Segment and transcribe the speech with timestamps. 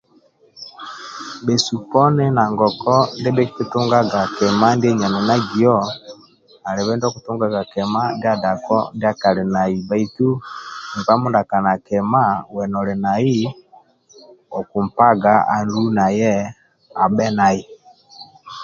[1.45, 5.77] Bhesu poni nagoku dibhekikitungaga kima ndia aenenagio
[6.67, 10.29] alibe ndio okutungaga kima ndia dako ndia kali nai bbaitu
[10.97, 13.35] nkpa mindia kali na kima uwe noli nai
[14.57, 16.33] okumpaga andulu naye
[17.03, 17.59] abhe nai